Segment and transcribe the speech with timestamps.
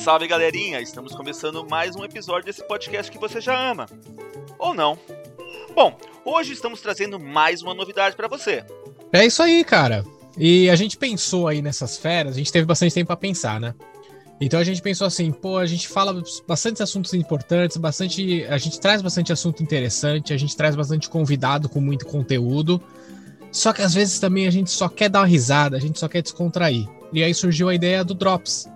[0.00, 0.80] Salve, galerinha!
[0.80, 3.86] Estamos começando mais um episódio desse podcast que você já ama.
[4.58, 4.98] Ou não.
[5.74, 8.64] Bom, hoje estamos trazendo mais uma novidade para você.
[9.12, 10.02] É isso aí, cara.
[10.38, 13.74] E a gente pensou aí nessas férias, a gente teve bastante tempo para pensar, né?
[14.40, 18.80] Então a gente pensou assim, pô, a gente fala bastante assuntos importantes, bastante, a gente
[18.80, 22.82] traz bastante assunto interessante, a gente traz bastante convidado com muito conteúdo.
[23.52, 26.08] Só que às vezes também a gente só quer dar uma risada, a gente só
[26.08, 26.88] quer descontrair.
[27.12, 28.66] E aí surgiu a ideia do Drops,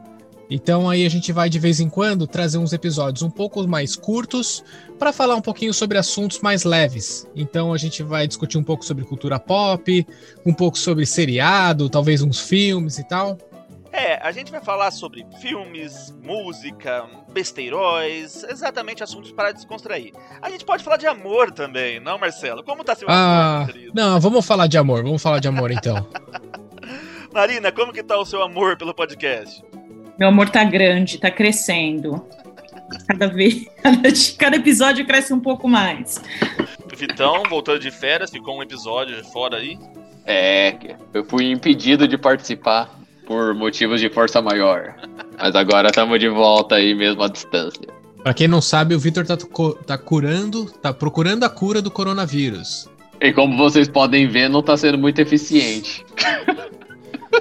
[0.51, 3.97] então aí a gente vai de vez em quando trazer uns episódios um pouco mais
[3.97, 4.63] curtos
[4.99, 7.27] para falar um pouquinho sobre assuntos mais leves.
[7.35, 10.07] Então a gente vai discutir um pouco sobre cultura pop,
[10.45, 13.39] um pouco sobre seriado, talvez uns filmes e tal.
[13.97, 20.13] É, a gente vai falar sobre filmes, música, besteiróis, exatamente assuntos para descontrair.
[20.43, 22.65] A gente pode falar de amor também, não, Marcelo?
[22.65, 23.93] Como tá seu ah, amor, querido?
[23.95, 26.05] Não, vamos falar de amor, vamos falar de amor então.
[27.33, 29.65] Marina, como que tá o seu amor pelo podcast?
[30.19, 32.25] Meu amor tá grande, tá crescendo.
[33.09, 36.23] Cada vez, cada, cada episódio cresce um pouco mais.
[36.97, 39.79] Vitão, voltando de férias, ficou um episódio fora aí?
[40.25, 40.77] É,
[41.13, 44.95] eu fui impedido de participar por motivos de força maior.
[45.37, 47.83] Mas agora estamos de volta aí mesmo à distância.
[48.23, 49.37] Pra quem não sabe, o Vitor tá,
[49.87, 52.89] tá curando, tá procurando a cura do coronavírus.
[53.21, 56.05] E como vocês podem ver, não tá sendo muito eficiente.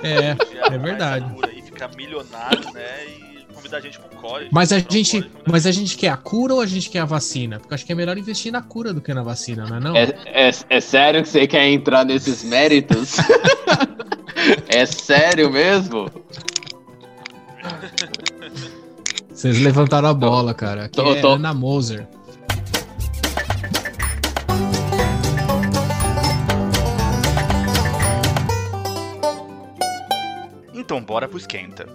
[0.02, 0.36] É,
[0.74, 1.53] é verdade
[1.84, 3.06] ficar milionário, né?
[3.08, 4.48] E convidar a gente pro core.
[4.52, 7.06] Mas a gente, core, mas a gente quer a cura ou a gente quer a
[7.06, 7.60] vacina?
[7.60, 9.96] Porque acho que é melhor investir na cura do que na vacina, não é não?
[9.96, 13.18] É, é, é sério que você quer entrar nesses méritos?
[14.68, 16.10] é sério mesmo?
[19.30, 20.86] Vocês levantaram a bola, cara.
[20.86, 21.34] Aqui tô, é tô...
[21.34, 22.08] Ana Moser.
[30.84, 31.88] Então bora pro esquenta.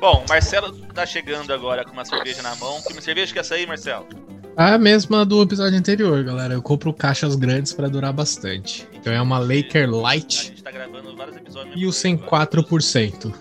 [0.00, 2.82] Bom, Marcelo tá chegando agora com uma cerveja na mão.
[2.82, 4.08] Que cerveja que é essa aí, Marcelo?
[4.56, 6.54] A mesma do episódio anterior, galera.
[6.54, 8.86] Eu compro caixas grandes para durar bastante.
[8.92, 10.38] Então é uma Laker Light.
[10.38, 11.80] A gente tá gravando vários episódios.
[11.80, 13.32] E o 104%.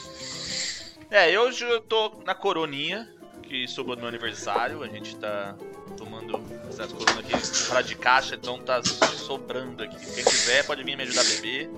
[1.10, 3.06] é, hoje eu tô na coroninha,
[3.42, 4.82] que sobrou no meu aniversário.
[4.82, 5.54] A gente tá
[5.94, 6.40] tomando
[6.70, 9.96] essas coronas aqui, comprar de caixa, então tá sobrando aqui.
[10.14, 11.70] Quem quiser pode vir me ajudar a beber,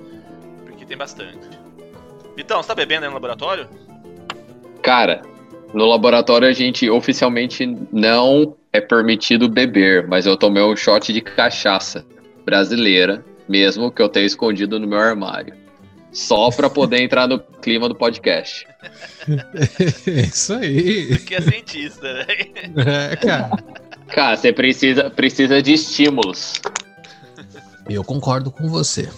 [0.64, 1.61] porque tem bastante.
[2.36, 3.68] Vitão, você tá bebendo aí no laboratório?
[4.82, 5.22] Cara,
[5.72, 11.20] no laboratório a gente oficialmente não é permitido beber, mas eu tomei um shot de
[11.20, 12.04] cachaça
[12.44, 15.54] brasileira, mesmo que eu tenha escondido no meu armário.
[16.10, 18.66] Só pra poder entrar no clima do podcast.
[20.06, 21.12] Isso aí.
[21.12, 22.26] Aqui é cientista, né?
[23.12, 23.50] É, cara.
[24.08, 26.60] Cara, você precisa, precisa de estímulos.
[27.88, 29.08] Eu concordo com você.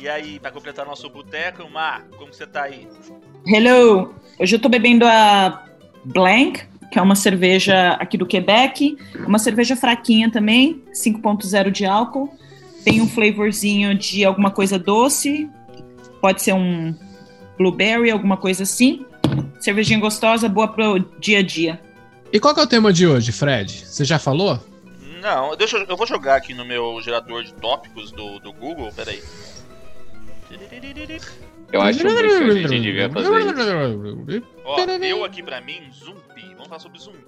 [0.00, 2.86] E aí, para completar nosso boteco, Mar, como você tá aí?
[3.44, 4.14] Hello!
[4.38, 5.64] Hoje eu tô bebendo a
[6.04, 8.96] Blank, que é uma cerveja aqui do Quebec.
[9.26, 12.32] Uma cerveja fraquinha também, 5.0 de álcool.
[12.84, 15.50] Tem um flavorzinho de alguma coisa doce.
[16.20, 16.94] Pode ser um
[17.56, 19.04] blueberry, alguma coisa assim.
[19.58, 21.80] Cervejinha gostosa, boa pro dia a dia.
[22.32, 23.84] E qual é o tema de hoje, Fred?
[23.84, 24.60] Você já falou?
[25.20, 28.92] Não, deixa eu, eu vou jogar aqui no meu gerador de tópicos do, do Google,
[28.94, 29.20] peraí.
[31.72, 34.46] Eu acho muito que a gente devia fazer isso.
[34.64, 36.54] Ó, deu aqui pra mim zumbi.
[36.54, 37.24] Vamos falar sobre zumbi.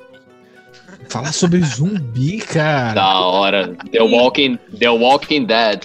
[1.09, 2.95] Falar sobre zumbi, cara.
[2.95, 3.75] Da hora.
[3.91, 5.85] The Walking, The Walking Dead.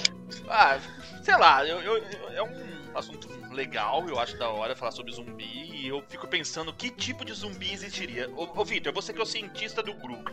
[0.50, 0.78] Ah,
[1.22, 2.04] sei lá, eu, eu,
[2.34, 5.72] é um assunto legal, eu acho da hora falar sobre zumbi.
[5.74, 8.30] E eu fico pensando que tipo de zumbi existiria.
[8.36, 10.32] Ô, ô Vitor, você que é o cientista do grupo.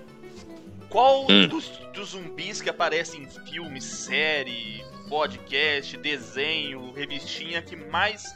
[0.88, 1.48] Qual hum.
[1.48, 8.34] dos, dos zumbis que aparecem em filme, série, podcast, desenho, revistinha que mais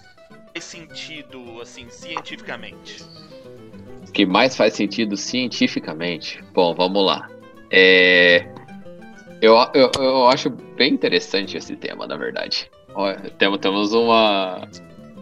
[0.52, 3.02] faz sentido, assim, cientificamente?
[4.12, 6.44] Que mais faz sentido cientificamente?
[6.52, 7.30] Bom, vamos lá.
[7.70, 8.46] É...
[9.40, 12.70] Eu, eu, eu acho bem interessante esse tema, na verdade.
[13.38, 14.68] Temos, temos uma,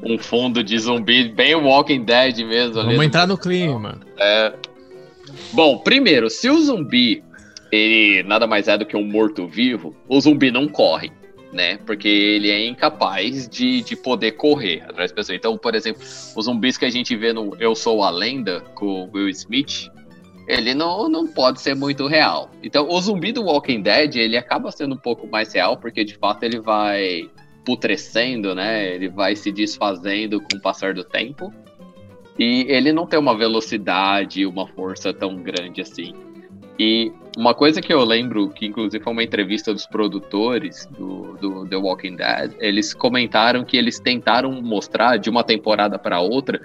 [0.03, 2.81] um fundo de zumbi bem Walking Dead mesmo.
[2.81, 4.01] ali Vamos no- entrar no clima.
[4.19, 4.53] É.
[5.53, 7.23] Bom, primeiro, se o zumbi
[7.71, 11.13] ele nada mais é do que um morto-vivo, o zumbi não corre,
[11.55, 11.79] né?
[11.79, 15.37] Porque ele é incapaz de, de poder correr atrás da pessoa.
[15.37, 19.09] Então, por exemplo, os zumbis que a gente vê no Eu Sou a Lenda com
[19.15, 19.91] Will Smith,
[20.47, 22.51] ele não, não pode ser muito real.
[22.63, 26.15] Então, o zumbi do Walking Dead, ele acaba sendo um pouco mais real, porque de
[26.17, 27.31] fato ele vai
[27.65, 28.95] putrescendo, né?
[28.95, 31.53] Ele vai se desfazendo com o passar do tempo.
[32.39, 36.13] E ele não tem uma velocidade, uma força tão grande assim.
[36.79, 41.67] E uma coisa que eu lembro, que inclusive foi uma entrevista dos produtores do, do
[41.67, 46.61] The Walking Dead, eles comentaram que eles tentaram mostrar de uma temporada para outra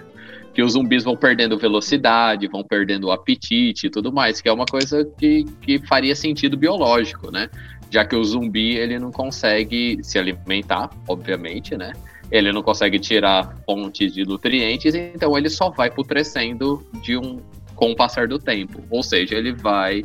[0.52, 4.52] que os zumbis vão perdendo velocidade, vão perdendo o apetite e tudo mais, que é
[4.52, 7.48] uma coisa que, que faria sentido biológico, né?
[7.88, 11.92] Já que o zumbi ele não consegue se alimentar, obviamente, né?
[12.30, 17.40] Ele não consegue tirar fontes de nutrientes, então ele só vai putrescendo de um
[17.80, 18.84] com o passar do tempo.
[18.90, 20.02] Ou seja, ele vai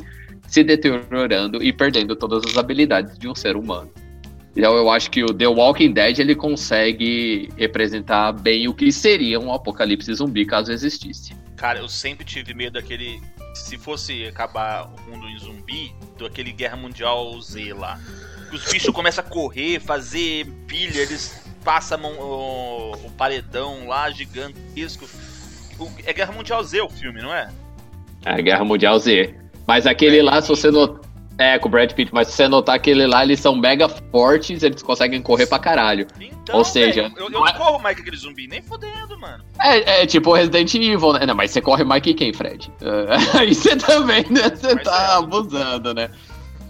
[0.48, 3.92] se deteriorando e perdendo todas as habilidades de um ser humano.
[4.56, 9.38] Então eu acho que o The Walking Dead ele consegue representar bem o que seria
[9.38, 11.36] um apocalipse zumbi caso existisse.
[11.56, 13.20] Cara, eu sempre tive medo daquele.
[13.54, 18.00] Se fosse acabar o mundo em zumbi, daquele Guerra Mundial Z lá.
[18.52, 25.06] Os bichos começam a correr, fazer pilha, eles passam o, o paredão lá gigantesco.
[25.78, 27.50] O- é Guerra Mundial Z o filme, não é?
[28.26, 29.32] É a Guerra Mundial Z.
[29.66, 31.06] Mas aquele lá, se você notar.
[31.38, 34.62] É, com o Brad Pitt, mas se você notar aquele lá, eles são mega fortes,
[34.62, 36.06] eles conseguem correr pra caralho.
[36.18, 39.18] Então, Ou seja, velho, eu, eu não é- corro mais que aquele zumbi, nem fodendo,
[39.20, 39.44] mano.
[39.60, 41.26] É, é tipo Resident Evil, né?
[41.26, 42.72] Não, mas você corre mais que quem, Fred?
[43.38, 44.48] Aí você também, né?
[44.48, 45.18] Você Mas tá é.
[45.18, 46.08] abusando, né?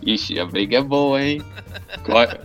[0.04, 1.40] Ixi, a briga é boa, hein?
[2.04, 2.36] Corre.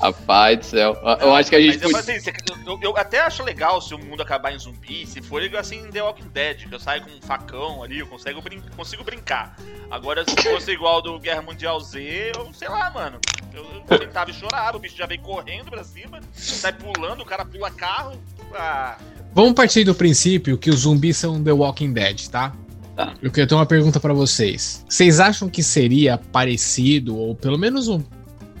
[0.00, 0.96] Rapaz do céu.
[1.20, 2.30] Eu acho que a gente Mas eu, podia- assim,
[2.66, 5.78] eu- eu até acho legal se o mundo acabar em zumbi, se for igual assim
[5.86, 9.02] em The Walking Dead, que eu saio com um facão ali, eu consigo, brin consigo
[9.04, 9.56] brincar.
[9.90, 13.18] Agora, se fosse igual do Guerra Mundial Z, eu sei lá, mano.
[13.54, 17.24] Eu, eu tentava e chorava, o bicho já vem correndo pra cima, sai pulando, o
[17.24, 18.20] cara pula carro.
[18.54, 18.96] Ah,
[19.32, 22.52] Vamos partir do princípio que os zumbis são The Walking Dead, tá?
[22.94, 23.12] Tá.
[23.22, 24.84] Eu quero ter uma pergunta pra vocês.
[24.88, 28.02] Vocês acham que seria parecido, ou pelo menos um-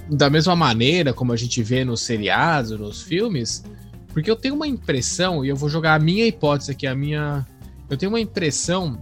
[0.08, 3.64] da mesma maneira como a gente vê nos seriados, nos filmes?
[4.12, 7.46] Porque eu tenho uma impressão, e eu vou jogar a minha hipótese aqui, a minha.
[7.88, 8.98] Eu tenho uma impressão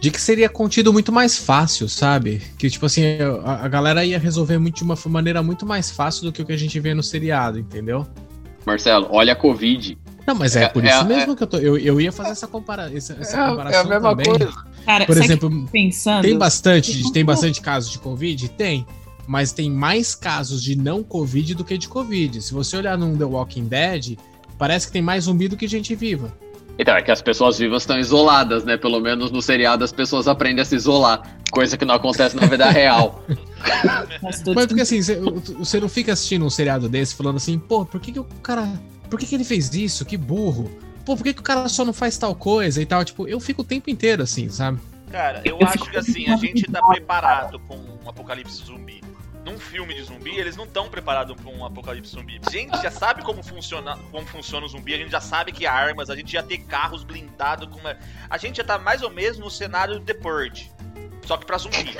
[0.00, 2.42] de que seria contido muito mais fácil, sabe?
[2.58, 3.02] Que, tipo assim,
[3.44, 6.46] a, a galera ia resolver muito, de uma maneira muito mais fácil do que o
[6.46, 8.06] que a gente vê no seriado, entendeu?
[8.64, 9.98] Marcelo, olha a Covid.
[10.26, 11.58] Não, mas é, É- por é- isso é- mesmo que eu tô.
[11.58, 14.26] Eu, eu ia fazer essa, compara essa, essa comparação também.
[14.84, 16.22] Cara, Por sabe o que exemplo, eu tô pensando?
[16.22, 18.48] tem bastante, tem bastante casos de Covid?
[18.50, 18.86] Tem.
[19.26, 22.40] Mas tem mais casos de não Covid do que de Covid.
[22.40, 24.16] Se você olhar num The Walking Dead,
[24.58, 26.32] parece que tem mais zumbi do que gente viva.
[26.78, 28.76] Então, é que as pessoas vivas estão isoladas, né?
[28.76, 31.38] Pelo menos no seriado as pessoas aprendem a se isolar.
[31.50, 33.24] Coisa que não acontece na vida real.
[34.22, 38.12] Mas porque assim, você- não fica assistindo um seriado desse falando assim, pô, por que,
[38.12, 38.68] que o cara.
[39.08, 40.04] Por que, que ele fez isso?
[40.04, 40.70] Que burro.
[41.04, 43.04] Pô, por que, que o cara só não faz tal coisa e tal?
[43.04, 44.78] Tipo, eu fico o tempo inteiro assim, sabe?
[45.10, 49.00] cara, eu, Eu acho que assim, a gente tá preparado com um apocalipse zumbi.
[49.46, 52.40] Num filme de zumbi, eles não estão preparados pra um apocalipse zumbi.
[52.44, 55.64] A gente já sabe como funciona, como funciona o zumbi, a gente já sabe que
[55.64, 57.96] há armas, a gente já tem carros blindados com uma...
[58.28, 60.72] A gente já tá mais ou menos no cenário do The Purge.
[61.24, 61.94] Só que pra zumbi,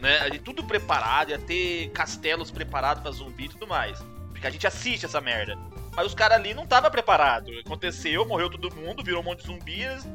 [0.00, 0.18] né?
[0.18, 3.98] A gente tudo preparado, ia ter castelos preparados pra zumbi e tudo mais.
[4.28, 5.56] Porque a gente assiste essa merda.
[5.96, 7.50] Mas os caras ali não tava preparado.
[7.58, 9.80] Aconteceu, morreu todo mundo, virou um monte de zumbi.
[9.80, 10.06] Eles,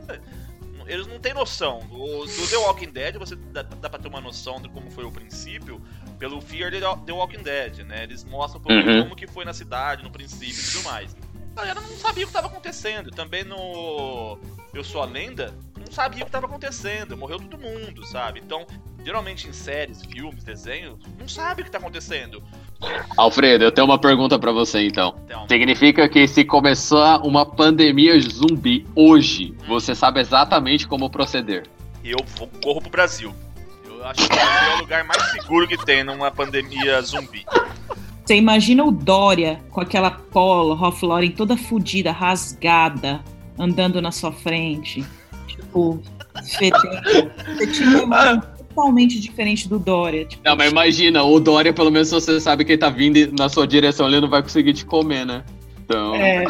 [0.86, 1.80] eles não têm noção.
[1.90, 5.06] O, do The Walking Dead, você dá, dá pra ter uma noção de como foi
[5.06, 5.82] o princípio
[6.20, 8.04] pelo Fear the, Walking Dead, né?
[8.04, 9.04] Eles mostram um pouco Uhum.
[9.04, 11.16] como que foi na cidade, no princípio e tudo mais.
[11.56, 13.10] A galera não sabia o que estava acontecendo.
[13.10, 14.38] Também no
[14.74, 17.18] Eu Sou a Lenda, não sabia o que estava acontecendo.
[17.18, 18.40] Morreu todo mundo, sabe?
[18.46, 18.66] Então,
[19.04, 22.44] geralmente em séries, filmes, desenhos, não sabe o que tá acontecendo.
[23.18, 25.16] Alfredo, eu tenho uma pergunta pra você então.
[25.26, 31.64] Então, Significa que se começar uma pandemia zumbi hoje, você sabe exatamente como proceder.
[32.04, 32.18] eu
[32.62, 33.34] corro pro Brasil.
[34.08, 37.46] Eu acho que é o lugar mais seguro que tem numa pandemia zumbi.
[38.24, 43.22] Você imagina o Dória com aquela polo Ralph Lauren toda fodida, rasgada,
[43.60, 45.04] andando na sua frente.
[45.46, 46.02] Tipo,
[46.58, 47.32] fedendo.
[47.58, 50.24] Você tinha imagem totalmente diferente do Dória.
[50.26, 53.50] Tipo, Não, mas imagina, o Dória, pelo menos você sabe que ele tá vindo na
[53.50, 55.44] sua direção, ele não vai conseguir te comer, né?
[55.84, 56.16] Então.
[56.16, 56.46] é,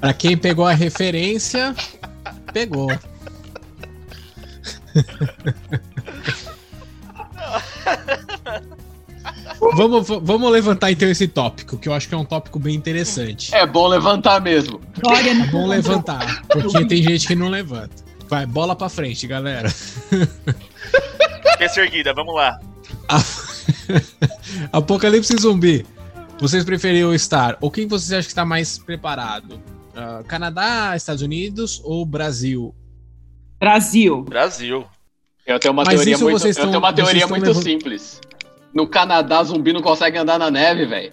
[0.00, 1.74] Pra quem pegou a referência,
[2.52, 2.90] pegou.
[9.74, 13.54] vamos, vamos levantar então esse tópico, que eu acho que é um tópico bem interessante.
[13.54, 14.80] É bom levantar mesmo.
[14.96, 18.10] É bom levantar, porque tem gente que não levanta.
[18.28, 19.72] Vai, bola pra frente, galera.
[21.42, 22.60] Cabeça erguida, vamos lá.
[24.72, 25.84] Apocalipse zumbi.
[26.38, 27.58] Vocês preferiam estar?
[27.60, 29.60] Ou quem vocês acham que está mais preparado?
[29.94, 32.74] Ah, Canadá, Estados Unidos ou Brasil?
[33.60, 34.22] Brasil.
[34.22, 34.86] Brasil.
[35.46, 38.20] Eu tenho uma Mas teoria muito, eu tenho uma teoria muito levando- simples.
[38.72, 41.12] No Canadá, zumbi não consegue andar na neve, velho.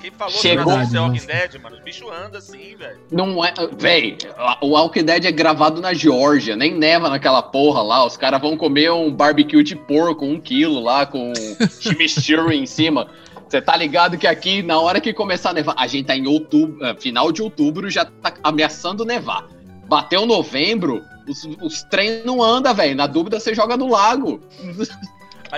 [0.00, 0.64] Quem falou Chegou.
[0.86, 1.76] que Walking Dead, mano?
[1.76, 2.98] Os bichos andam assim, velho.
[3.10, 3.54] Não é.
[3.78, 4.18] Véi,
[4.60, 8.04] o Walking Dead é gravado na Geórgia, nem neva naquela porra lá.
[8.04, 11.32] Os caras vão comer um barbecue de porco, um quilo lá, com
[11.80, 13.08] chimichurri em cima.
[13.48, 16.26] Você tá ligado que aqui, na hora que começar a nevar, a gente tá em
[16.26, 19.46] outubro, eh, final de outubro, já tá ameaçando nevar.
[19.88, 22.94] Bateu novembro, os, os trem não andam, velho.
[22.96, 24.40] Na dúvida, você joga no lago.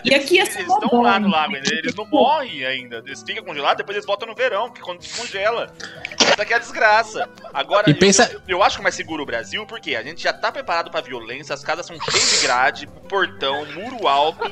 [0.04, 1.34] E aqui é eles estão bom, lá no né?
[1.34, 3.02] lago ainda, eles não morrem ainda.
[3.06, 5.72] Eles ficam congelados, depois eles voltam no verão, que quando descongela.
[6.20, 7.28] Isso aqui é a desgraça.
[7.54, 10.22] Agora, E eu- pensa- eu, eu acho que mais seguro o Brasil, porque a gente
[10.22, 14.44] já tá preparado pra violência, as casas são cheias de grade, portão, muro alto,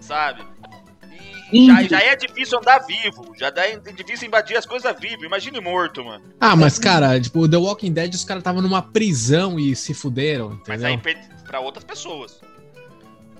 [0.00, 0.42] sabe?
[1.52, 5.24] Já, já é difícil andar vivo, já é difícil invadir as coisas vivo.
[5.24, 6.24] Imagine morto, mano.
[6.40, 10.60] Ah, mas cara, tipo, The Walking Dead, os caras estavam numa prisão e se fuderam,
[10.66, 11.22] Mas aí entendeu?
[11.46, 12.40] pra outras pessoas.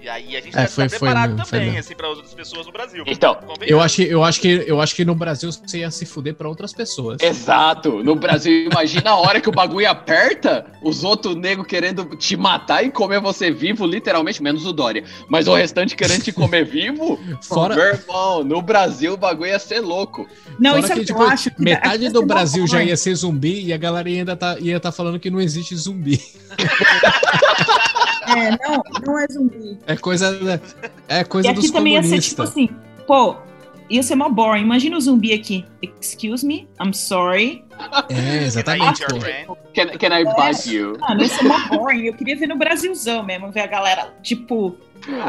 [0.02, 1.78] E aí a gente É, foi- tá foi preparado foi também, mesmo.
[1.78, 3.04] assim, pra outras pessoas no Brasil.
[3.06, 3.38] Então.
[3.61, 6.35] Eu acho, que- eu, acho que, eu acho que no Brasil você ia se fuder
[6.35, 7.18] pra outras pessoas.
[7.23, 8.02] Exato.
[8.02, 12.85] No Brasil, imagina a hora que o bagulho aperta, os outros negros querendo te matar
[12.85, 15.04] e comer você vivo, literalmente, menos o Dória.
[15.28, 17.21] Mas o restante querendo te comer vivo?
[17.40, 20.26] Fora- Meu irmão, no Brasil o bagulho ia ser louco.
[20.59, 21.50] Não, Fora isso é o que, que tipo, eu acho.
[21.52, 24.90] que metade do Brasil já ia ser zumbi e a galera ainda tá, ia estar
[24.90, 26.21] falando que não existe zumbi.
[28.36, 29.78] É, não, não é zumbi.
[29.86, 30.60] É coisa, da-
[31.08, 32.68] é coisa E dos aqui também ia ser tipo assim,
[33.06, 33.36] pô,
[33.90, 34.62] ia ser mó boring.
[34.62, 35.64] Imagina o zumbi aqui.
[36.00, 37.64] Excuse me, I'm sorry.
[38.08, 39.46] É, exatamente, Can I?
[39.74, 40.96] Can, can I bite you?
[41.00, 42.06] Mano, ia ser mó boring.
[42.06, 44.76] Eu queria ver no Brasilzão mesmo, ver a galera, tipo,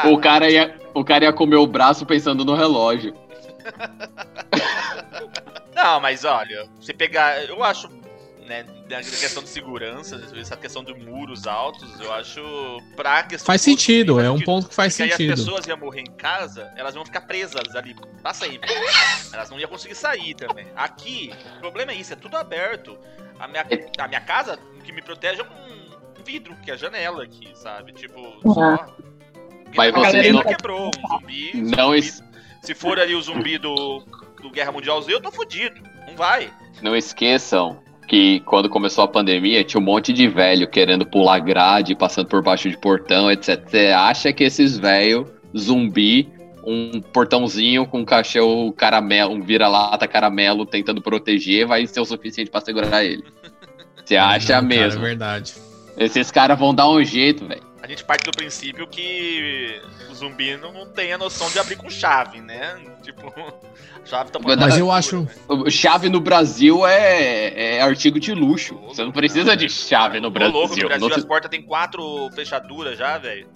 [0.01, 3.13] Ah, O cara, ia, o cara ia comer o braço pensando no relógio.
[5.75, 7.43] Não, mas olha, você pegar.
[7.45, 7.89] Eu acho,
[8.47, 12.41] né, da questão de segurança, essa questão de muros altos, eu acho.
[12.95, 14.45] Pra questão Faz sentido, é um sentido.
[14.45, 15.35] ponto que faz Porque aí as sentido.
[15.35, 18.59] pessoas iam morrer em casa, elas vão ficar presas ali pra sair.
[19.31, 20.67] Elas não iam conseguir sair também.
[20.75, 22.97] Aqui, o problema é isso, é tudo aberto.
[23.39, 23.65] A minha,
[23.97, 27.49] a minha casa, o que me protege é um vidro, que é a janela aqui,
[27.55, 27.91] sabe?
[27.93, 28.95] Tipo, só.
[29.75, 31.51] Mas você não- quebrou um zumbi.
[31.55, 32.23] Não, zumbi- es-
[32.61, 33.99] Se for ali o zumbi do,
[34.41, 35.81] do Guerra Mundial Z, eu tô fudido.
[36.07, 36.49] Não vai.
[36.81, 41.95] não esqueçam que quando começou a pandemia tinha um monte de velho querendo pular grade,
[41.95, 43.61] passando por baixo de portão, etc.
[43.65, 46.29] Você acha que esses velho zumbi,
[46.65, 52.49] um portãozinho com um cachorro caramelo, um vira-lata caramelo tentando proteger, vai ser o suficiente
[52.49, 53.23] pra segurar ele?
[54.03, 55.01] Você acha Não, cara, mesmo?
[55.01, 55.53] é verdade.
[55.97, 57.72] Esses caras vão dar um jeito, velho.
[57.83, 61.89] A gente parte do princípio que o zumbi não, tem a noção de abrir com
[61.89, 62.79] chave, né?
[63.03, 63.33] Tipo,
[64.05, 68.75] chave tá Mas eu acho- O- Chave no Brasil é, é artigo de luxo.
[68.87, 70.87] Você não precisa de chave no Ô, louco, no Brasil.
[70.87, 73.49] Brasil as portas tem quatro fechaduras já, velho.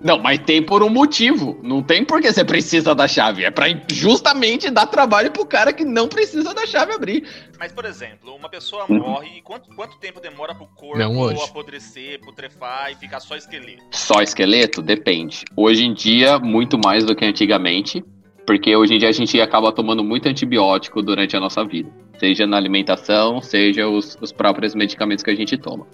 [0.00, 1.58] Não, mas tem por um motivo.
[1.62, 3.44] Não tem porque você precisa da chave.
[3.44, 7.24] É pra justamente dar trabalho pro cara que não precisa da chave abrir.
[7.58, 8.98] Mas, por exemplo, uma pessoa Uhum.
[8.98, 11.42] morre e quanto, quanto tempo demora pro corpo Não hoje.
[11.44, 13.82] apodrecer, putrefar e ficar só esqueleto?
[13.90, 14.80] Só esqueleto?
[14.80, 15.44] Depende.
[15.54, 18.02] Hoje em dia, muito mais do que antigamente.
[18.46, 21.88] Porque hoje em dia a gente acaba tomando muito antibiótico durante a nossa vida.
[22.18, 25.86] Seja na alimentação, seja os, os próprios medicamentos que a gente toma.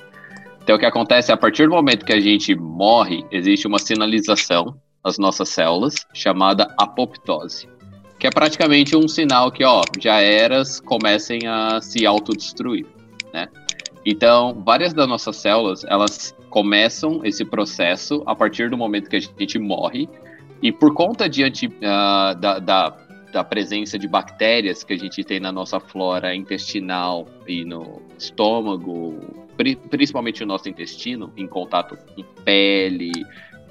[0.66, 3.78] Então o que acontece é a partir do momento que a gente morre, existe uma
[3.78, 7.68] sinalização nas nossas células chamada apoptose.
[8.18, 12.85] Que é praticamente um sinal que, ó, já eras, comecem a se autodestruir,
[13.32, 13.46] né?
[14.04, 19.20] Então, várias das nossas células, elas começam esse processo a partir do momento que a
[19.20, 20.08] gente morre
[20.61, 21.44] e por conta de
[21.85, 22.96] ah, da, da,
[23.32, 29.45] da presença de bactérias que a gente tem na nossa flora intestinal e no estômago,
[29.56, 33.12] principalmente o nosso intestino, em contato com pele,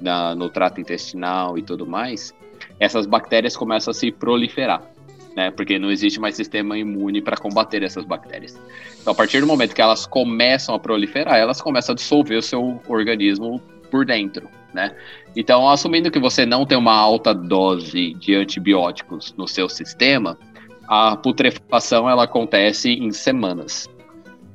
[0.00, 2.34] na, no trato intestinal e tudo mais,
[2.78, 4.82] essas bactérias começam a se proliferar.
[5.34, 8.58] Né, porque não existe mais sistema imune para combater essas bactérias.
[8.98, 12.42] Então, a partir do momento que elas começam a proliferar, elas começam a dissolver o
[12.42, 14.96] seu organismo por dentro, né?
[15.36, 20.38] Então, assumindo que você não tem uma alta dose de antibióticos no seu sistema,
[20.88, 23.86] a putrefação ela acontece em semanas,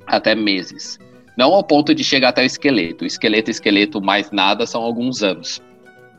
[0.07, 0.97] até meses.
[1.37, 3.03] Não ao ponto de chegar até o esqueleto.
[3.03, 5.61] O esqueleto, esqueleto, mais nada, são alguns anos.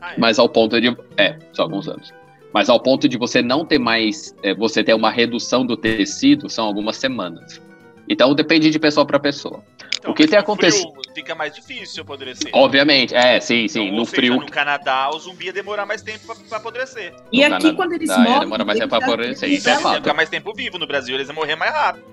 [0.01, 0.15] Ah, é.
[0.17, 0.95] Mas ao ponto de.
[1.17, 2.13] É, só alguns anos.
[2.53, 6.49] Mas ao ponto de você não ter mais, é, você ter uma redução do tecido,
[6.49, 7.61] são algumas semanas.
[8.07, 9.63] Então depende de pessoa para pessoa.
[9.97, 10.91] Então, o que tem no acontecido?
[10.91, 12.51] frio Fica mais difícil apodrecer.
[12.53, 13.83] Obviamente, é, sim, sim.
[13.83, 14.35] Então, no ou seja, frio.
[14.35, 17.13] no Canadá, o zumbi ia demorar mais tempo pra, pra apodrecer.
[17.31, 18.39] E No aqui, Canadá, quando eles morrem.
[18.41, 19.95] demorar mais eles tempo pra apodrecer, isso é fato.
[19.95, 22.05] Ficar mais tempo vivo no Brasil, eles iam morrer mais rápido.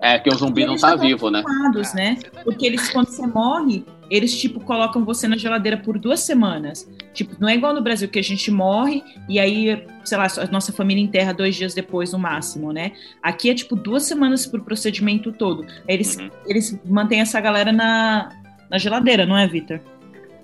[0.00, 1.42] É que o zumbi não tá vivo, né?
[1.94, 2.16] né?
[2.32, 6.86] Tá Porque eles, quando você morre, eles, tipo, colocam você na geladeira por duas semanas.
[7.14, 10.46] Tipo, não é igual no Brasil que a gente morre e aí, sei lá, a
[10.52, 12.92] nossa família enterra dois dias depois, no máximo, né?
[13.22, 15.64] Aqui é, tipo, duas semanas pro procedimento todo.
[15.88, 16.28] Aí Eles, Uhum.
[16.46, 18.28] eles mantêm essa galera na,
[18.70, 19.80] na geladeira, não é, Vitor?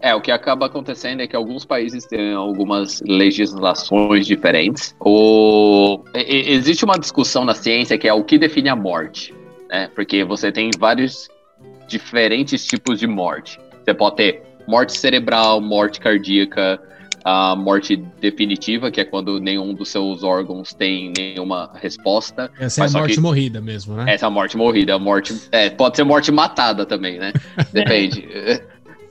[0.02, 4.94] É, o que acaba acontecendo é que alguns países têm algumas legislações diferentes.
[4.98, 6.00] O...
[6.14, 9.34] e- Existe uma discussão na ciência que é o que define a morte,
[9.70, 9.88] né?
[9.94, 11.28] Porque você tem vários
[11.86, 13.58] diferentes tipos de morte.
[13.84, 16.80] Você pode ter morte cerebral, morte cardíaca,
[17.24, 22.50] a morte definitiva, que é quando nenhum dos seus órgãos tem nenhuma resposta.
[22.58, 24.12] Essa é a morte que- morrida mesmo, né?
[24.14, 25.34] Essa morte morrida, a morte.
[25.52, 27.32] É, pode ser morte matada também, né?
[27.72, 28.26] Depende.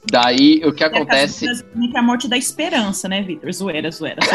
[0.09, 1.45] Daí o que acontece.
[1.47, 3.51] É a, que é a morte da esperança, né, Vitor?
[3.51, 4.19] Zoeira, zoeira.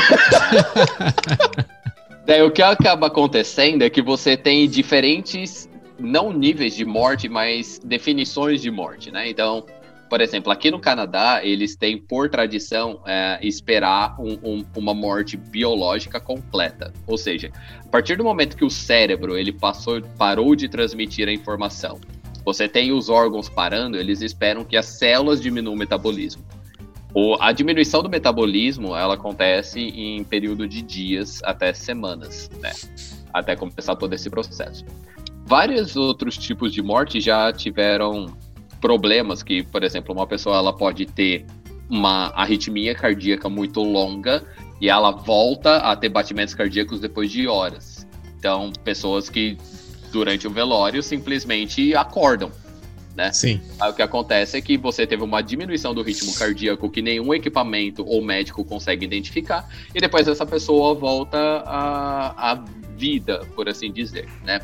[2.26, 7.80] Daí o que acaba acontecendo é que você tem diferentes, não níveis de morte, mas
[7.84, 9.28] definições de morte, né?
[9.28, 9.64] Então,
[10.08, 15.36] por exemplo, aqui no Canadá, eles têm, por tradição, é, esperar um- um- uma morte
[15.36, 16.92] biológica completa.
[17.06, 17.50] Ou seja,
[17.84, 21.98] a partir do momento que o cérebro ele passou, parou de transmitir a informação,
[22.44, 26.44] você tem os órgãos parando, eles esperam que as células diminuam o metabolismo.
[27.14, 32.72] O- a diminuição do metabolismo ela acontece em período de dias até semanas, né?
[33.32, 34.84] Até começar todo esse processo.
[35.46, 38.34] Vários outros tipos de morte já tiveram
[38.80, 41.44] problemas que, por exemplo, uma pessoa ela pode ter
[41.88, 44.42] uma arritmia cardíaca muito longa
[44.80, 48.06] e ela volta a ter batimentos cardíacos depois de horas.
[48.38, 49.58] Então, pessoas que
[50.10, 52.50] durante o velório simplesmente acordam.
[53.32, 53.60] Sim.
[53.78, 57.33] Aí o que acontece é que você teve uma diminuição do ritmo cardíaco que nenhum
[57.35, 62.64] equipamento ou médico consegue identificar, e depois essa pessoa volta à, à
[62.96, 64.61] vida, por assim dizer, né?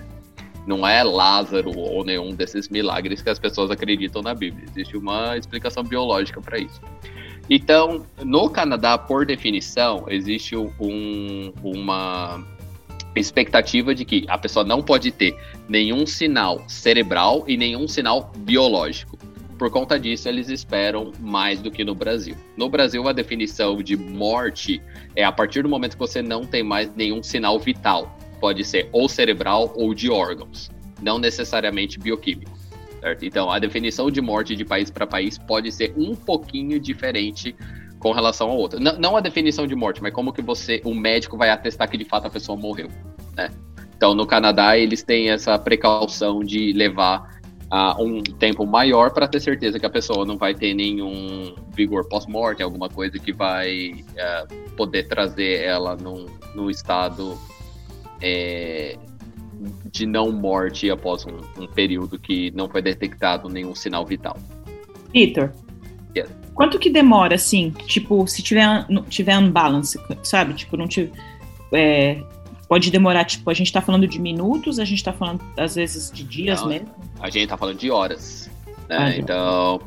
[0.67, 4.67] Não é Lázaro ou nenhum desses milagres que as pessoas acreditam na Bíblia.
[4.71, 6.81] Existe uma explicação biológica para isso.
[7.49, 12.45] Então, no Canadá, por definição, existe um, uma
[13.17, 15.37] expectativa de que a pessoa não pode ter
[15.69, 19.19] nenhum sinal cerebral e nenhum sinal biológico.
[19.59, 22.35] Por conta disso, eles esperam mais do que no Brasil.
[22.57, 24.81] No Brasil, a definição de morte
[25.15, 28.17] é a partir do momento que você não tem mais nenhum sinal vital.
[28.41, 30.71] Pode ser ou cerebral ou de órgãos,
[31.03, 32.59] não necessariamente bioquímico.
[33.01, 33.25] Certo?
[33.25, 37.55] Então, a definição de morte de país para país pode ser um pouquinho diferente
[37.99, 38.81] com relação a outra.
[38.81, 41.97] Não, não a definição de morte, mas como que você, o médico vai atestar que
[41.97, 42.89] de fato a pessoa morreu,
[43.37, 43.51] né?
[43.97, 47.39] Então, no Canadá, eles têm essa precaução de levar
[47.71, 52.09] uh, um tempo maior para ter certeza que a pessoa não vai ter nenhum vigor
[52.09, 57.39] pós-morte, alguma coisa que vai uh, poder trazer ela num, num estado
[58.21, 58.97] é,
[59.91, 64.37] de não morte após um, um período que não foi detectado nenhum sinal vital.
[65.13, 65.53] Vitor,
[66.17, 66.29] Yes.
[66.55, 70.55] quanto que demora, assim, tipo, se tiver, tiver unbalance, sabe?
[70.55, 71.13] Tipo, não tiver.
[71.73, 72.21] é,
[72.69, 76.11] pode demorar, tipo, a gente tá falando de minutos, a gente tá falando, às vezes,
[76.11, 76.89] de dias Não, mesmo.
[77.21, 78.49] A gente tá falando de horas.
[78.89, 78.97] Né?
[78.99, 79.81] Ah, então,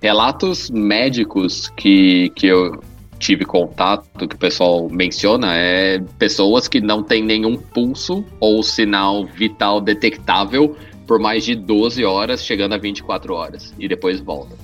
[0.00, 2.80] relatos médicos que, que eu
[3.24, 9.24] tive contato, que o pessoal menciona, é pessoas que não têm nenhum pulso ou sinal
[9.24, 14.56] vital detectável por mais de 12 horas, chegando a 24 horas, e depois volta.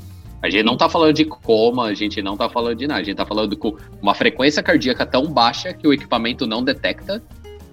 [0.43, 3.05] A gente não tá falando de coma, a gente não tá falando de nada, a
[3.05, 7.23] gente tá falando com uma frequência cardíaca tão baixa que o equipamento não detecta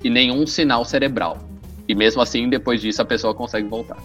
[0.04, 1.38] e nenhum sinal cerebral.
[1.88, 3.98] E mesmo assim, depois disso, a pessoa consegue voltar.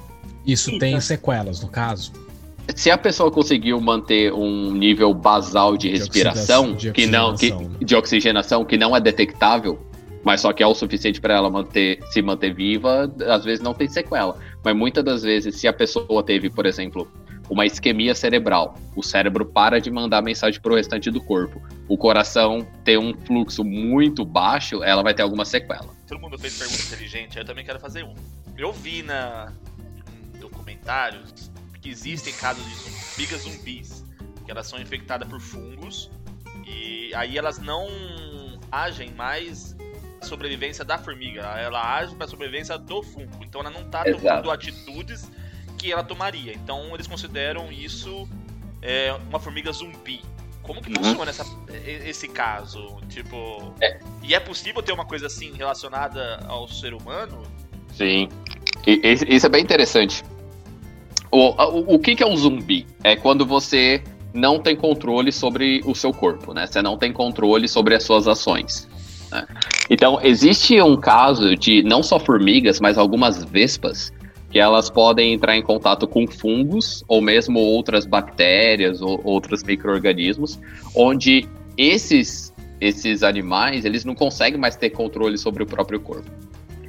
[0.45, 2.13] Isso tem sequelas, no caso.
[2.75, 7.79] Se a pessoa conseguiu manter um nível basal de respiração, de que não, que, oxigenação,
[7.81, 9.79] de oxigenação, que não é detectável,
[10.25, 13.75] mas só que é o suficiente para ela manter, se manter viva, às vezes não
[13.75, 14.39] tem sequela.
[14.65, 17.11] Mas muitas das vezes, se a pessoa teve, por exemplo,
[17.51, 21.99] uma isquemia cerebral, o cérebro para de mandar mensagem para o restante do corpo, o
[21.99, 25.89] coração tem um fluxo muito baixo, ela vai ter alguma sequela.
[26.07, 28.15] Todo mundo fez pergunta inteligente, eu também quero fazer um.
[28.57, 29.53] Eu vi na
[30.35, 31.52] em documentários
[31.83, 34.05] que existem casos de formigas zumbis,
[34.45, 36.11] que elas são infectadas por fungos
[36.67, 37.89] e aí elas não
[38.71, 39.77] agem mais
[40.23, 43.43] a sobrevivência da formiga, ela age para sobrevivência do fungo.
[43.45, 44.23] Então ela não tá Exato.
[44.25, 45.29] tomando atitudes
[45.77, 46.55] que ela tomaria.
[46.55, 48.29] Então eles consideram isso
[48.81, 50.23] é, uma formiga zumbi.
[50.63, 51.03] Como que Uhum.
[51.05, 51.45] funciona essa-
[52.05, 53.01] esse caso?
[53.09, 53.75] Tipo.
[53.81, 53.99] É.
[54.23, 57.43] E é possível ter uma coisa assim relacionada ao ser humano?
[57.93, 58.29] Sim.
[58.87, 60.23] E, isso é bem interessante.
[61.33, 62.87] O, o, o que, que é um zumbi?
[63.03, 64.03] É quando você
[64.35, 66.67] não tem controle sobre o seu corpo, né?
[66.67, 68.87] Você não tem controle sobre as suas ações.
[69.31, 69.47] né?
[69.89, 74.13] Então, existe um caso de não só formigas, mas algumas vespas
[74.51, 80.61] que elas podem entrar em contato com fungos ou mesmo outras bactérias ou outros micro-organismos,
[80.95, 86.31] onde esses, esses animais eles não conseguem mais ter controle sobre o próprio corpo.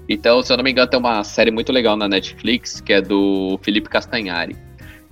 [0.08, 3.02] Então, se eu não me engano, tem uma série muito legal na Netflix que é
[3.02, 4.56] do Felipe Castanhari.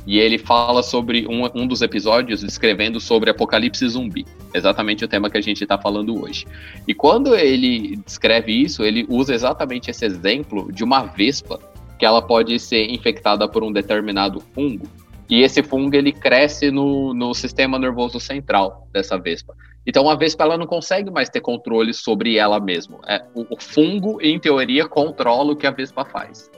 [0.06, 4.26] E ele fala sobre um, um dos episódios descrevendo sobre apocalipse zumbi.
[4.54, 6.46] Exatamente o tema que a gente está falando hoje.
[6.88, 11.60] E quando ele descreve isso, ele usa exatamente esse exemplo de uma vespa
[12.00, 14.88] que ela pode ser infectada por um determinado fungo.
[15.30, 19.56] E esse fungo ele cresce no, no sistema nervoso central dessa vespa.
[19.86, 23.00] Então a vespa ela não consegue mais ter controle sobre ela mesma.
[23.08, 26.52] É, o, o fungo, em teoria, controla o que a vespa faz.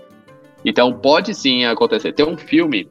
[0.66, 2.14] Então pode sim acontecer.
[2.14, 2.90] Tem um filme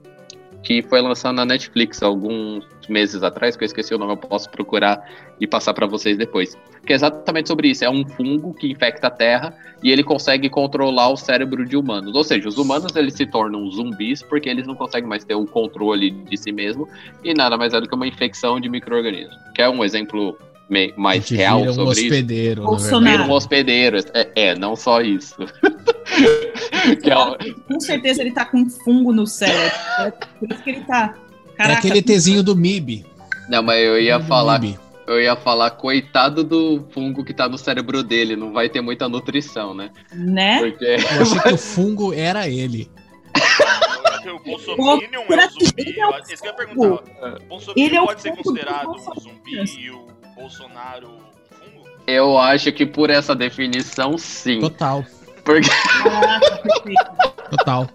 [0.62, 4.48] que foi lançado na Netflix alguns meses atrás, que eu esqueci o nome, eu posso
[4.50, 5.06] procurar
[5.40, 6.56] e passar para vocês depois.
[6.86, 7.84] Que é exatamente sobre isso.
[7.84, 12.14] É um fungo que infecta a Terra e ele consegue controlar o cérebro de humanos.
[12.14, 15.46] Ou seja, os humanos eles se tornam zumbis porque eles não conseguem mais ter o
[15.46, 16.88] controle de si mesmo
[17.22, 19.36] e nada mais é do que uma infecção de micro-organismos.
[19.54, 20.36] Quer um exemplo
[20.96, 22.06] mais gente real vira um sobre isso?
[22.06, 23.04] hospedeiro, verdade.
[23.04, 23.98] Vira um hospedeiro.
[24.14, 25.36] É, é, não só isso.
[27.02, 29.76] que é Com certeza ele tá com fungo no cérebro.
[29.98, 31.14] É por isso que ele tá.
[31.54, 33.04] É Caraca, aquele Tzinho do MIB.
[33.48, 34.78] Não, mas eu ia falar MIB.
[35.06, 39.08] Eu ia falar, coitado do fungo que tá no cérebro dele, não vai ter muita
[39.08, 39.90] nutrição, né?
[40.12, 40.60] né?
[40.60, 42.88] Porque Eu achei que o fungo era ele.
[44.24, 45.74] O Bolsominion é um zumbi.
[45.78, 46.88] Ele é um Isso que eu ia perguntar.
[46.88, 49.80] O Bolsominion Ele é o pode ser fungo considerado do um zumbi Bolsonaro.
[49.80, 51.88] e o Bolsonaro um fungo?
[52.06, 54.60] eu acho que por essa definição, sim.
[54.60, 55.04] Total,
[55.44, 55.68] Porque
[56.02, 57.90] Caraca, total.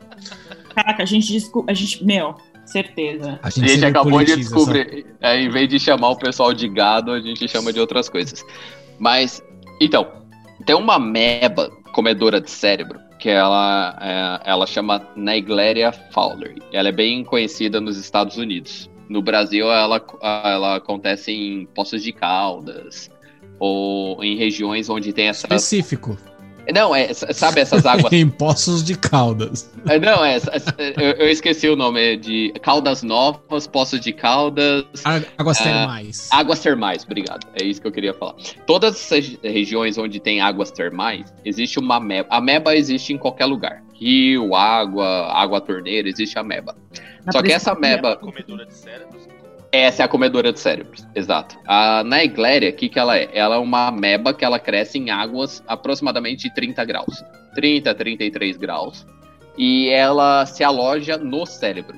[0.75, 1.71] Caraca, a gente desculpa.
[1.71, 2.35] A gente, meu,
[2.69, 3.39] certeza.
[3.41, 6.53] A a gente, gente sempre acabou de descobrir, é, em vez de chamar o pessoal
[6.53, 8.43] de gado, a gente chama de outras coisas.
[8.99, 9.41] Mas,
[9.79, 10.07] então,
[10.65, 16.61] tem uma meba comedora de cérebro, que ela, é, ela chama Naegleria fowleri.
[16.71, 18.89] Ela é bem conhecida nos Estados Unidos.
[19.09, 23.09] No Brasil, ela, ela acontece em Poços de Caldas,
[23.59, 25.47] ou em regiões onde tem essa.
[25.47, 26.17] Específico.
[26.73, 29.71] Não, é, sabe essas águas em Poços de Caldas.
[29.87, 34.11] É, Não, é, é, eu, eu esqueci o nome, é de Caldas Novas, Poços de
[34.13, 34.85] Caldas,
[35.37, 36.29] Águas Ah, termais.
[36.31, 37.47] águas termais, obrigado.
[37.61, 38.35] É isso que eu queria falar.
[38.65, 42.27] Todas essas regiões onde tem águas termais, existe uma meba.
[42.31, 43.83] A meba existe em qualquer lugar.
[43.93, 46.75] Rio, água, água torneira, existe a meba.
[47.25, 48.09] Na Só que essa prefeitura.
[48.09, 49.27] meba, Comedora de cérebros.
[49.71, 51.57] Essa é a comedora de cérebros, exato.
[51.67, 53.29] A Naegleria, o que, que ela é?
[53.33, 57.23] Ela é uma ameba que ela cresce em águas aproximadamente de 30 graus.
[57.53, 59.05] 30, 33 graus.
[59.57, 61.97] E ela se aloja no cérebro.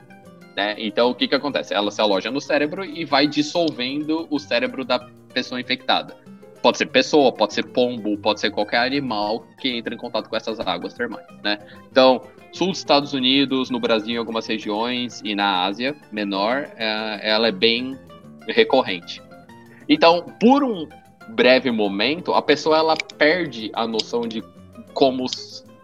[0.55, 0.75] Né?
[0.77, 1.73] Então, o que, que acontece?
[1.73, 4.99] Ela se aloja no cérebro e vai dissolvendo o cérebro da
[5.34, 6.17] pessoa infectada.
[6.62, 10.36] Pode ser pessoa, pode ser pombo, pode ser qualquer animal que entra em contato com
[10.36, 11.60] essas águas termais, né?
[11.89, 17.19] Então, sul dos Estados Unidos, no Brasil, em algumas regiões e na Ásia menor, é,
[17.24, 17.98] ela é bem
[18.48, 19.22] recorrente.
[19.88, 20.88] Então, por um
[21.30, 24.43] breve momento, a pessoa ela perde a noção de
[24.93, 25.26] como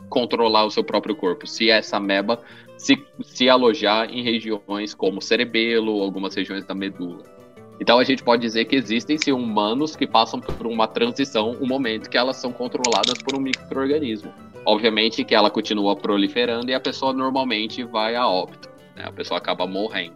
[0.10, 1.48] controlar o seu próprio corpo.
[1.48, 2.42] Se essa ameba
[2.78, 7.35] se, se alojar em regiões como o cerebelo, algumas regiões da medula.
[7.80, 11.68] Então a gente pode dizer que existem sim humanos que passam por uma transição, um
[11.68, 14.32] momento que elas são controladas por um microorganismo.
[14.66, 19.04] Obviamente que ela continua proliferando e a pessoa normalmente vai a óbito, né?
[19.06, 20.16] a pessoa acaba morrendo.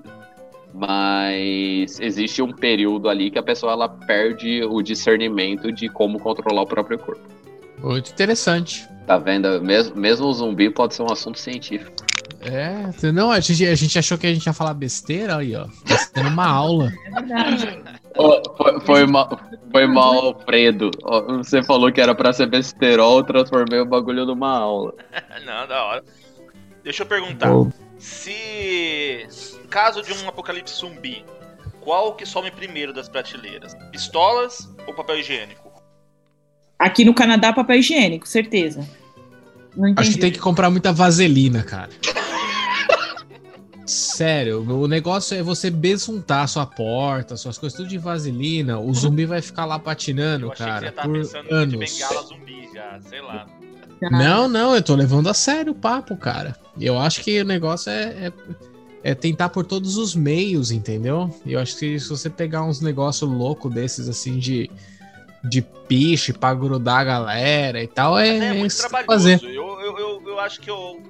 [0.74, 6.62] Mas existe um período ali que a pessoa ela perde o discernimento de como controlar
[6.62, 7.22] o próprio corpo.
[7.82, 8.88] Muito interessante.
[9.06, 9.62] Tá vendo?
[9.62, 12.09] Mesmo, mesmo o zumbi pode ser um assunto científico.
[12.42, 15.66] É, não, a gente, a gente achou que a gente ia falar besteira aí, ó.
[15.86, 16.92] Tá sendo uma aula.
[17.06, 17.84] É verdade.
[18.58, 19.40] Foi, foi, mal,
[19.72, 20.90] foi mal, Alfredo.
[21.04, 24.94] Ó, Você falou que era pra ser besterol, eu transformei o bagulho numa aula.
[25.46, 26.04] Não, da hora.
[26.84, 27.50] Deixa eu perguntar.
[27.98, 29.28] Se.
[29.64, 31.26] Em caso de um apocalipse zumbi,
[31.82, 33.76] qual que some primeiro das prateleiras?
[33.92, 35.70] Pistolas ou papel higiênico?
[36.78, 38.88] Aqui no Canadá, papel higiênico, certeza.
[39.98, 41.90] Acho que tem que comprar muita vaselina, cara.
[43.90, 48.80] Sério, o negócio é você besuntar sua porta, suas coisas tudo de vaselina.
[48.80, 51.54] O zumbi vai ficar lá patinando, Eu achei que você cara, estar por pensando de
[51.54, 52.00] anos.
[52.00, 53.48] bengala zumbi já, sei lá.
[54.12, 56.56] Não, não, eu tô levando a sério o papo, cara.
[56.80, 58.34] Eu acho que o negócio é, é,
[59.04, 61.34] é tentar por todos os meios, entendeu?
[61.46, 64.70] E eu acho que se você pegar uns negócios loucos desses, assim, de,
[65.44, 69.08] de piche pra grudar a galera e tal, é, Mas é muito que trabalhoso.
[69.08, 69.44] fazer.
[69.44, 71.02] Eu, eu, eu, eu acho que eu,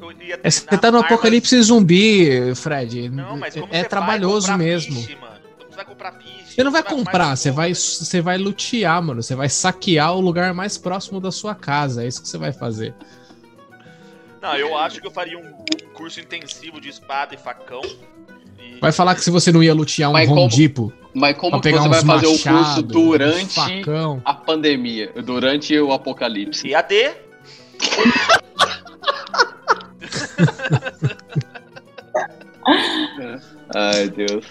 [0.00, 3.08] eu, eu ia É, você tá no armas- apocalipse zumbi, Fred.
[3.10, 4.94] Não, mas como é você trabalhoso mesmo.
[5.00, 5.34] piche, mano?
[5.58, 6.30] Como Você vai comprar piche.
[6.54, 9.22] Você não vai comprar, você vai, você vai lutear, mano.
[9.22, 12.04] Você vai saquear o lugar mais próximo da sua casa.
[12.04, 12.94] É isso que você vai fazer.
[14.42, 15.52] Não, eu acho que eu faria um
[15.94, 17.82] curso intensivo de espada e facão.
[18.58, 21.80] e- Vai falar que se você não ia lutear um Mas como- Mas como pegar
[21.82, 23.60] você vai uns fazer o machados, curso durante
[24.24, 25.12] a pandemia?
[25.24, 26.68] Durante o apocalipse?
[26.70, 27.10] EAD?
[34.00, 34.46] Ai, Deus.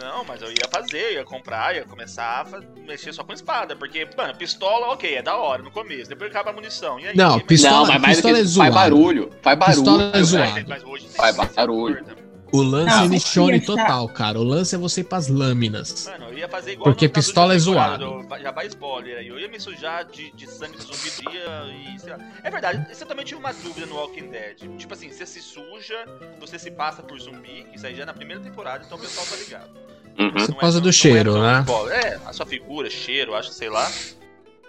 [0.00, 3.74] Não, mas eu ia fazer, ia comprar, ia começar a mexer só com espada.
[3.76, 6.08] Porque, mano, pistola, ok, é da hora no começo.
[6.10, 7.00] Depois acaba a munição.
[7.00, 7.16] E aí?
[7.16, 8.72] Não, pistola- não, mas mais do pistola que é zoado.
[8.72, 9.30] faz barulho.
[9.42, 9.76] Faz barulho.
[9.76, 11.08] Pistola é Mas- zoado.
[11.16, 12.04] Faz barulho.
[12.52, 14.38] O lance Não, é achar- total, cara.
[14.38, 16.06] O lance é você ir pras lâminas.
[16.06, 18.22] Mano, eu ia fazer igual Porque pistola de é zoado.
[18.22, 19.28] do- Já vai spoiler aí.
[19.28, 22.18] Eu ia me sujar de, de sangue do zumbi dia e sei lá.
[22.42, 24.58] É verdade, você também tive uma dúvida no Walking Dead.
[24.78, 26.04] Tipo assim, você se suja,
[26.38, 27.66] você se passa por zumbi.
[27.74, 29.70] Isso aí já é na primeira temporada, então o pessoal tá ligado.
[30.18, 30.30] Uhum.
[30.32, 31.60] Por não causa não do cheiro, tão né?
[31.60, 31.94] spoiler.
[32.06, 33.90] É, a sua figura, cheiro, acho, sei lá.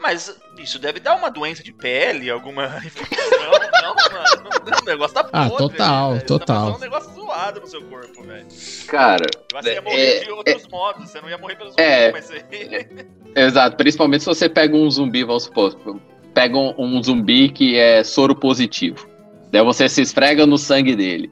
[0.01, 3.39] Mas isso deve dar uma doença de pele, alguma infecção.
[3.81, 4.49] não, mano.
[4.65, 6.25] não- O negócio tá Ah, podre, total, velho.
[6.25, 6.71] total.
[6.71, 8.45] Tá um negócio zoado no seu corpo, velho.
[8.87, 11.09] Cara, você ia É, morrer é, de outros modos.
[11.09, 12.11] Você não ia morrer pelo zumbi, É.
[12.11, 12.43] mas você...
[13.35, 13.75] exato.
[13.77, 15.75] Principalmente se você pega um zumbi, vamos supor,
[16.33, 19.07] pega um, um zumbi que é soro positivo.
[19.51, 21.31] Daí você se esfrega no sangue dele.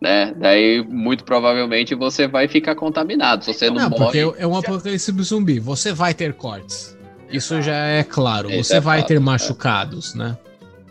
[0.00, 0.32] Né?
[0.36, 3.44] Daí, muito provavelmente, você vai ficar contaminado.
[3.44, 4.36] Se você não, Não, porque morre.
[4.40, 5.58] é um apocalipse zumbi.
[5.58, 6.96] Você vai ter cortes.
[7.30, 8.50] Isso já é claro.
[8.50, 9.20] Isso Você é vai fato, ter é.
[9.20, 10.36] machucados, né?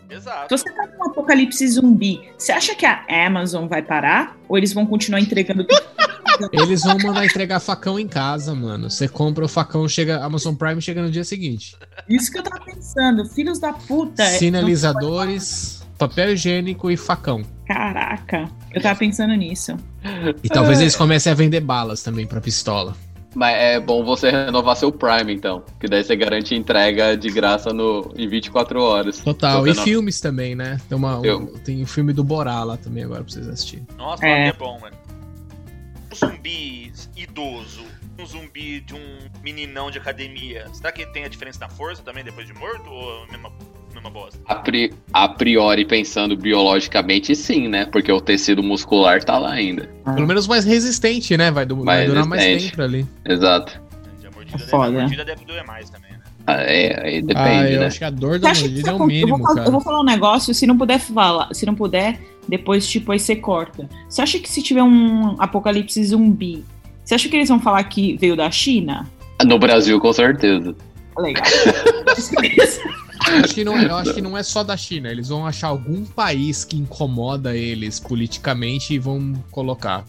[0.10, 0.58] Exato.
[0.58, 4.38] Se você tá num apocalipse zumbi, você acha que a Amazon vai parar?
[4.48, 5.82] Ou eles vão continuar entregando tudo?
[6.52, 8.92] Eles vão mandar entregar facão em casa, mano.
[8.92, 11.76] Você compra o facão, chega Amazon Prime chega no dia seguinte.
[12.08, 13.26] Isso que eu tava pensando.
[13.26, 14.24] Filhos da puta.
[14.24, 17.42] Sinalizadores, papel higiênico e facão.
[17.66, 19.76] Caraca, eu tava pensando nisso.
[20.44, 22.96] E talvez eles comecem a vender balas também pra pistola.
[23.36, 25.64] Mas é bom você renovar seu Prime, então.
[25.80, 29.20] Que daí você garante entrega de graça no, em 24 horas.
[29.20, 29.68] Total.
[29.68, 30.80] E não- filmes também, né?
[30.90, 33.86] Tem, uma, um- Eu- tem o filme do Borá lá também agora pra vocês assistirem.
[33.98, 34.46] Nossa, É.
[34.46, 34.48] é.
[34.48, 34.96] é bom, mano.
[36.12, 37.84] Um zumbi idoso,
[38.18, 40.66] um zumbi de um meninão de academia.
[40.74, 42.90] Será que tem a diferença na força também depois de morto?
[42.90, 43.52] Ou a mesma,
[43.98, 44.40] mesma bosta?
[44.46, 47.86] A, pri- a priori, pensando biologicamente, sim, né?
[47.86, 49.90] Porque o tecido muscular tá lá ainda.
[50.06, 51.52] Pelo menos mais resistente, né?
[51.52, 52.72] Vai, du- vai Mais durar mais resistente.
[52.72, 53.06] tempo ali.
[53.26, 53.82] Exato.
[54.26, 54.88] A mordida, deve, Foda.
[54.88, 56.20] a mordida deve doer mais também, né?
[56.46, 57.86] Ah, É, aí ah, depende, eu né?
[57.88, 59.72] acho que a dor da mordida é o acon- eu, vou mínimo, falar, eu cara.
[59.72, 63.36] vou falar um negócio, se não puder falar, se não puder, depois, tipo, aí você
[63.36, 63.90] corta.
[64.08, 66.64] Você acha que se tiver um apocalipse zumbi,
[67.04, 69.06] você acha que eles vão falar que veio da China?
[69.46, 70.74] No Brasil, com certeza.
[71.18, 71.44] Legal.
[73.28, 75.10] Eu acho, que não, eu acho que não é só da China.
[75.10, 80.06] Eles vão achar algum país que incomoda eles politicamente e vão colocar.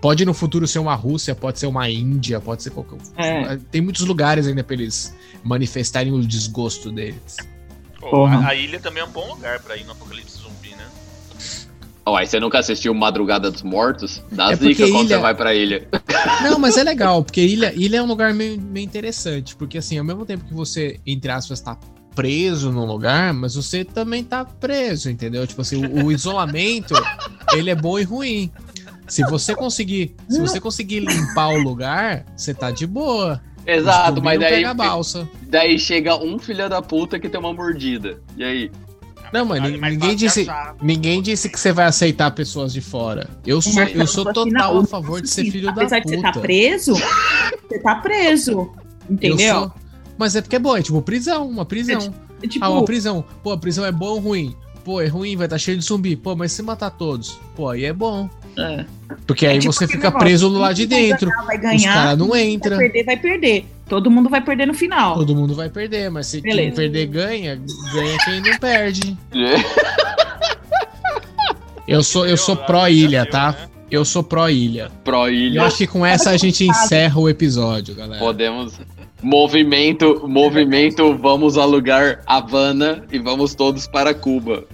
[0.00, 2.98] Pode no futuro ser uma Rússia, pode ser uma Índia, pode ser qualquer.
[3.16, 3.56] É.
[3.70, 7.36] Tem muitos lugares ainda pra eles manifestarem o desgosto deles.
[7.98, 10.84] Pô, a, a ilha também é um bom lugar pra ir no apocalipse zumbi, né?
[12.04, 14.22] Ó, aí você nunca assistiu Madrugada dos Mortos?
[14.30, 15.88] Dá É zica quando ilha- você vai pra ilha.
[16.44, 19.98] Não, mas é legal, porque ilha, ilha é um lugar meio, meio interessante, porque assim,
[19.98, 21.76] ao mesmo tempo que você, entre aspas, tá
[22.16, 25.46] preso num lugar, mas você também tá preso, entendeu?
[25.46, 26.94] Tipo assim, o, o isolamento,
[27.54, 28.50] ele é bom e ruim.
[29.06, 33.40] Se você conseguir, se você conseguir limpar o lugar, você tá de boa.
[33.64, 35.28] Exato, mas daí, pega a balsa.
[35.48, 38.20] daí chega um filho da puta que tem uma mordida.
[38.36, 38.70] E aí?
[39.32, 40.46] Não, mais ninguém disse,
[40.80, 43.28] ninguém disse que você vai aceitar pessoas de fora.
[43.44, 46.16] Eu sou, Mas eu sou total a favor de ser filho da Apesar puta.
[46.16, 46.94] de você estar preso,
[47.68, 48.52] você tá preso.
[48.52, 49.72] Eu Entendeu?
[50.18, 52.14] Mas é porque é bom, é tipo prisão, uma prisão.
[52.42, 53.24] É tipo, Ah, uma prisão.
[53.42, 54.54] Pô, a prisão é bom ou ruim?
[54.84, 56.14] Pô, é ruim, vai estar cheio de zumbi.
[56.16, 57.38] Pô, mas se matar todos?
[57.56, 58.28] Pô, aí é bom.
[58.58, 58.84] é.
[59.26, 61.30] Porque aí É tipo você fica negócio, preso quem lado de vai dentro.
[61.30, 61.94] ganhar, vai Os ganhar.
[61.94, 62.76] caras não quem entram.
[62.76, 63.66] Vai perder, vai perder.
[63.88, 65.14] Todo mundo vai perder no final.
[65.14, 66.76] Todo mundo vai perder, mas se quem Beleza.
[66.76, 67.56] perder ganha,
[67.92, 69.16] ganha quem não perde.
[71.86, 73.52] Eu sou, eu sou pró-ilha, tá?
[73.52, 73.68] né?
[73.88, 74.90] Eu sou pró-ilha.
[75.04, 75.60] Pro E ilha.
[75.60, 78.18] eu acho que com essa a gente encerra o episódio, galera.
[78.18, 78.74] Podemos.
[79.26, 84.64] Movimento, movimento, vamos alugar Havana e vamos todos para Cuba.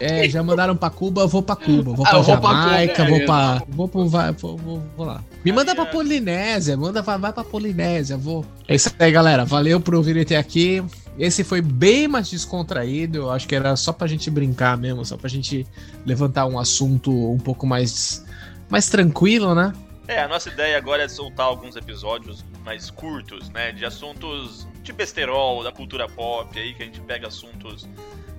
[0.00, 1.92] É, já mandaram pra Cuba, vou Cuba.
[2.04, 3.62] Ah, pra eu vou pra Jamaica, Cuba, vou pra.
[3.68, 5.22] Vou, pro, vai, vou, vou, vou lá.
[5.44, 5.84] Me manda é.
[5.84, 8.44] Polinésia, manda, vai, vai pra Polinésia, vou.
[8.66, 9.44] É isso aí, galera.
[9.44, 10.82] Valeu por ouvirem até aqui.
[11.16, 13.18] Esse foi bem mais descontraído.
[13.18, 15.64] Eu acho que era só pra gente brincar mesmo, só pra gente
[16.04, 18.26] levantar um assunto um pouco mais
[18.68, 19.72] mais tranquilo, né?
[20.08, 23.72] É, a nossa ideia agora é soltar alguns episódios mais curtos, né?
[23.72, 27.88] De assuntos de besterol, da cultura pop aí, que a gente pega assuntos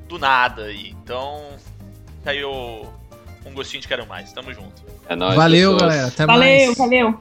[0.07, 0.91] do nada aí.
[1.03, 1.43] Então,
[2.23, 2.51] caiu
[3.45, 4.31] um gostinho de quero mais.
[4.31, 4.81] Tamo junto.
[5.09, 5.81] É nóis, valeu, pessoas.
[5.91, 6.07] galera.
[6.07, 6.77] Até Valeu, mais.
[6.77, 7.19] valeu.